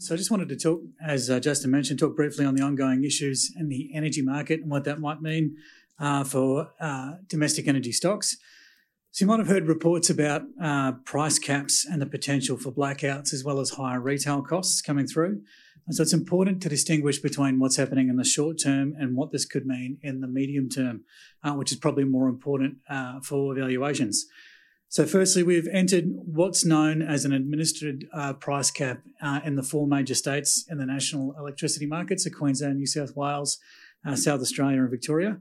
[0.00, 3.02] So I just wanted to talk, as uh, Justin mentioned, talk briefly on the ongoing
[3.02, 5.56] issues in the energy market and what that might mean
[5.98, 8.36] uh, for uh, domestic energy stocks.
[9.10, 13.32] So you might have heard reports about uh, price caps and the potential for blackouts
[13.32, 15.42] as well as higher retail costs coming through.
[15.88, 19.32] And so it's important to distinguish between what's happening in the short term and what
[19.32, 21.02] this could mean in the medium term,
[21.42, 24.26] uh, which is probably more important uh, for valuations.
[24.90, 29.62] So, firstly, we've entered what's known as an administered uh, price cap uh, in the
[29.62, 33.58] four major states in the national electricity markets of Queensland, New South Wales,
[34.06, 35.40] uh, South Australia, and Victoria.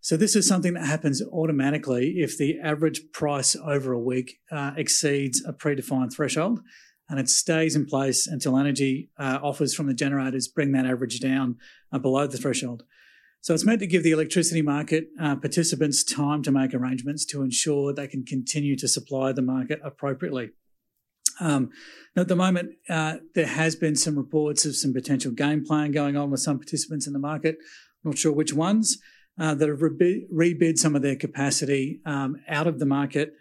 [0.00, 4.72] So, this is something that happens automatically if the average price over a week uh,
[4.78, 6.60] exceeds a predefined threshold
[7.08, 11.20] and it stays in place until energy uh, offers from the generators bring that average
[11.20, 11.56] down
[11.92, 12.82] uh, below the threshold.
[13.46, 17.42] So it's meant to give the electricity market uh, participants time to make arrangements to
[17.42, 20.50] ensure they can continue to supply the market appropriately.
[21.38, 21.70] Um,
[22.16, 26.16] at the moment, uh, there has been some reports of some potential game playing going
[26.16, 27.58] on with some participants in the market.
[28.02, 28.98] Not sure which ones
[29.38, 33.34] uh, that have rebid some of their capacity um, out of the market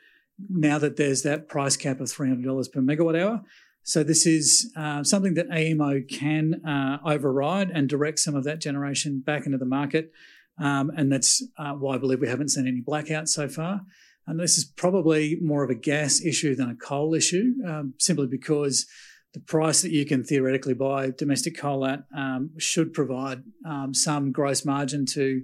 [0.48, 3.42] now that there's that price cap of $300 per megawatt hour.
[3.88, 8.60] So this is uh, something that AEMO can uh, override and direct some of that
[8.60, 10.12] generation back into the market.
[10.60, 13.82] Um, and that's uh, why I believe we haven't seen any blackouts so far.
[14.26, 18.26] And this is probably more of a gas issue than a coal issue, um, simply
[18.26, 18.88] because
[19.36, 24.32] the price that you can theoretically buy domestic coal at um, should provide um, some
[24.32, 25.44] gross margin to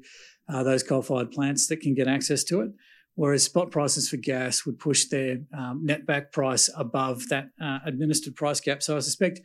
[0.50, 2.72] uh, those coal-fired plants that can get access to it
[3.16, 7.80] whereas spot prices for gas would push their um, net back price above that uh,
[7.86, 8.82] administered price cap.
[8.82, 9.42] So I suspect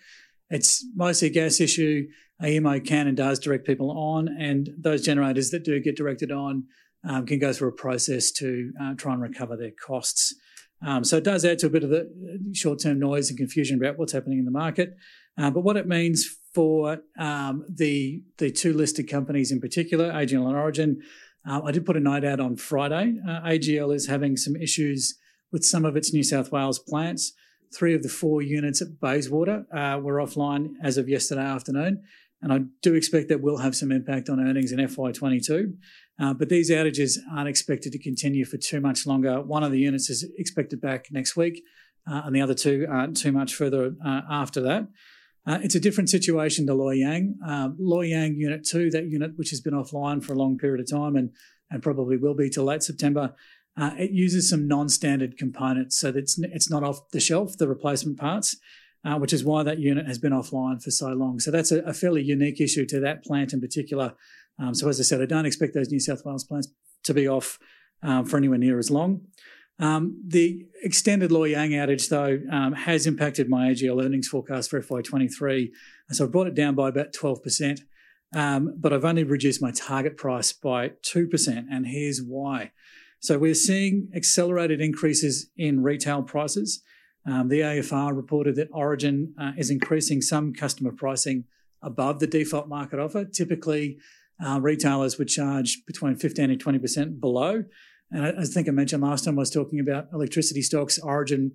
[0.50, 2.06] it's mostly a gas issue.
[2.42, 6.64] AEMO can and does direct people on, and those generators that do get directed on
[7.09, 10.34] um, can go through a process to uh, try and recover their costs.
[10.87, 12.11] Um, so it does add to a bit of the
[12.53, 14.97] short-term noise and confusion about what's happening in the market.
[15.39, 20.47] Uh, but what it means for um, the the two listed companies in particular, AGL
[20.47, 21.03] and Origin,
[21.49, 23.19] uh, I did put a note out on Friday.
[23.27, 25.19] Uh, AGL is having some issues
[25.53, 27.33] with some of its New South Wales plants.
[27.75, 32.03] Three of the four units at Bayswater uh, were offline as of yesterday afternoon,
[32.43, 35.75] and I do expect that will have some impact on earnings in FY22.
[36.19, 39.41] Uh, but these outages aren't expected to continue for too much longer.
[39.43, 41.62] One of the units is expected back next week,
[42.11, 44.89] uh, and the other two aren't too much further uh, after that.
[45.47, 47.37] Uh, it's a different situation to Loy Yang.
[47.47, 50.81] Uh, Loy Yang Unit 2, that unit which has been offline for a long period
[50.81, 51.31] of time and,
[51.71, 53.34] and probably will be till late September,
[53.77, 55.99] uh, it uses some non-standard components.
[55.99, 58.56] So it's, it's not off the shelf, the replacement parts,
[59.05, 61.39] uh, which is why that unit has been offline for so long.
[61.39, 64.15] So that's a, a fairly unique issue to that plant in particular.
[64.59, 66.69] Um, so as I said, I don't expect those New South Wales plants
[67.05, 67.59] to be off
[68.03, 69.21] um, for anywhere near as long.
[69.78, 74.81] Um, the extended Loy Yang outage, though, um, has impacted my AGL earnings forecast for
[74.81, 75.70] FY23.
[76.12, 77.81] So I've brought it down by about 12%,
[78.34, 81.66] um, but I've only reduced my target price by 2%.
[81.70, 82.72] And here's why.
[83.20, 86.82] So we're seeing accelerated increases in retail prices.
[87.26, 91.44] Um, the AFR reported that Origin uh, is increasing some customer pricing
[91.82, 93.25] above the default market offer.
[93.25, 93.98] Typically,
[94.44, 97.64] uh, retailers would charge between 15 and 20% below.
[98.11, 100.99] And I, I think I mentioned last time I was talking about electricity stocks.
[100.99, 101.53] Origin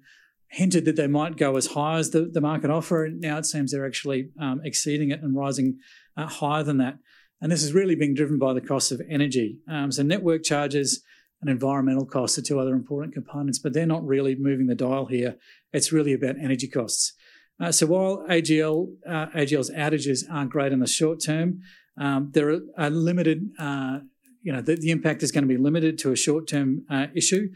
[0.52, 3.06] hinted that they might go as high as the, the market offer.
[3.06, 5.80] And now it seems they're actually um, exceeding it and rising
[6.18, 6.98] uh, higher than that.
[7.42, 9.60] And this is really being driven by the cost of energy.
[9.70, 11.02] Um, so network charges
[11.42, 15.08] and environmental costs are two other important components, but they're not really moving the dial
[15.08, 15.38] here.
[15.74, 17.14] It's really about energy costs.
[17.60, 21.62] Uh, so while AGL uh, AGL's outages aren't great in the short term,
[22.00, 24.00] um, there are limited uh,
[24.42, 27.08] you know, the, the impact is going to be limited to a short term uh,
[27.14, 27.50] issue.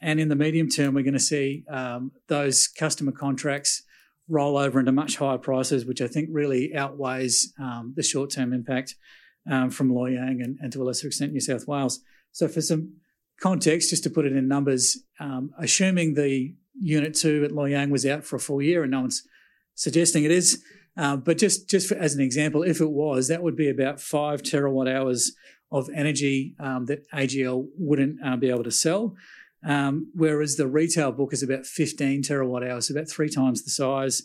[0.00, 3.82] And in the medium term, we're going to see um, those customer contracts
[4.28, 8.52] roll over into much higher prices, which I think really outweighs um, the short term
[8.52, 8.94] impact
[9.50, 12.00] um, from Loy Yang and, and, to a lesser extent New South Wales.
[12.32, 12.92] So, for some
[13.40, 17.90] context, just to put it in numbers, um, assuming the Unit 2 at Loy Yang
[17.90, 19.22] was out for a full year, and no one's
[19.74, 20.62] suggesting it is,
[20.96, 24.00] uh, but just, just for, as an example, if it was, that would be about
[24.00, 25.32] five terawatt hours
[25.70, 29.14] of energy um, that AGL wouldn't uh, be able to sell.
[29.66, 34.22] Um, whereas the retail book is about 15 terawatt hours, about three times the size.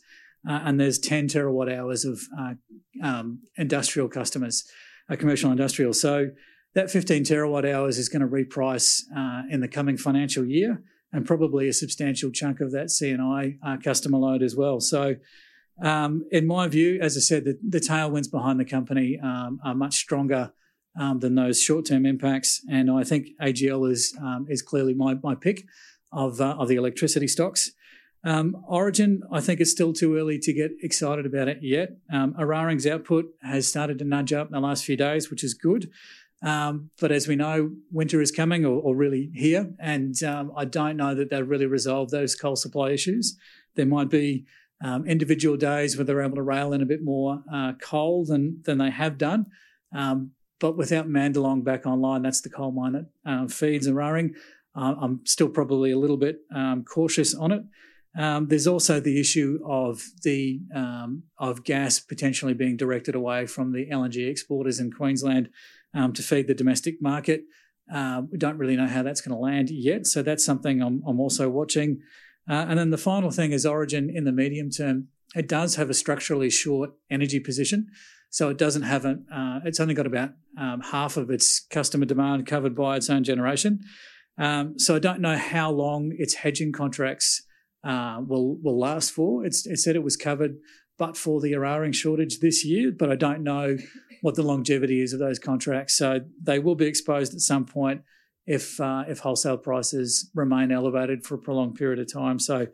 [0.48, 2.54] Uh, and there's 10 terawatt hours of uh,
[3.02, 4.64] um, industrial customers,
[5.10, 5.94] uh, commercial industrial.
[5.94, 6.28] So
[6.76, 11.26] that 15 terawatt hours is going to reprice uh, in the coming financial year and
[11.26, 14.80] probably a substantial chunk of that C&I uh, customer load as well.
[14.80, 15.16] So
[15.82, 19.76] um, in my view, as I said, the, the tailwinds behind the company um, are
[19.76, 20.52] much stronger
[21.00, 22.62] um, than those short-term impacts.
[22.70, 25.66] And I think AGL is um, is clearly my my pick
[26.12, 27.72] of uh, of the electricity stocks.
[28.26, 31.98] Um, Origin, I think it's still too early to get excited about it yet.
[32.12, 35.54] Um, Eraring's output has started to nudge up in the last few days, which is
[35.54, 35.92] good.
[36.42, 40.66] Um, but as we know, winter is coming or, or really here, and um, I
[40.66, 43.38] don't know that they've really resolved those coal supply issues.
[43.76, 44.46] There might be
[44.84, 48.62] um, individual days where they're able to rail in a bit more uh, coal than
[48.64, 49.46] than they have done.
[49.96, 50.32] Um,
[50.64, 54.30] but without Mandalong back online, that's the coal mine that uh, feeds Eraring.
[54.74, 57.64] Uh, I'm still probably a little bit um, cautious on it.
[58.18, 63.74] Um, there's also the issue of the um, of gas potentially being directed away from
[63.74, 65.50] the LNG exporters in Queensland
[65.94, 67.44] um, to feed the domestic market.
[67.94, 71.04] Uh, we don't really know how that's going to land yet, so that's something I'm,
[71.06, 72.00] I'm also watching.
[72.50, 75.10] Uh, and then the final thing is Origin in the medium term.
[75.36, 77.88] It does have a structurally short energy position,
[78.34, 79.20] so it doesn't have a.
[79.32, 83.24] Uh, it's only got about um, half of its customer demand covered by its own
[83.24, 83.82] generation.
[84.40, 87.44] Um, so I don't know how long its hedging contracts
[87.84, 89.46] uh, will will last for.
[89.46, 90.56] It's, it said it was covered,
[90.98, 92.92] but for the Eraring shortage this year.
[92.92, 93.78] But I don't know
[94.24, 95.96] what the longevity is of those contracts.
[95.96, 98.02] So they will be exposed at some point
[98.48, 102.40] if uh, if wholesale prices remain elevated for a prolonged period of time.
[102.40, 102.68] So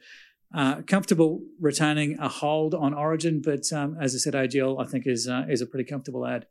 [0.54, 5.06] uh, comfortable retaining a hold on Origin, but um, as I said, AGL I think
[5.06, 6.48] is uh, is a pretty comfortable add.